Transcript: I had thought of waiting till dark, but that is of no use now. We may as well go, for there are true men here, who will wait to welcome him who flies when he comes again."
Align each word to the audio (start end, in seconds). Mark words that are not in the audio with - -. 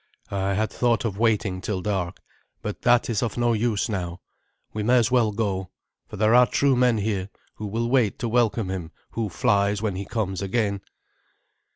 I 0.31 0.55
had 0.55 0.71
thought 0.71 1.05
of 1.05 1.19
waiting 1.19 1.61
till 1.61 1.79
dark, 1.83 2.23
but 2.63 2.81
that 2.81 3.07
is 3.07 3.21
of 3.21 3.37
no 3.37 3.53
use 3.53 3.87
now. 3.87 4.19
We 4.73 4.81
may 4.81 4.97
as 4.97 5.11
well 5.11 5.31
go, 5.31 5.69
for 6.07 6.17
there 6.17 6.33
are 6.33 6.47
true 6.47 6.75
men 6.75 6.97
here, 6.97 7.29
who 7.57 7.67
will 7.67 7.87
wait 7.87 8.17
to 8.17 8.27
welcome 8.27 8.71
him 8.71 8.91
who 9.11 9.29
flies 9.29 9.83
when 9.83 9.95
he 9.95 10.05
comes 10.05 10.41
again." 10.41 10.81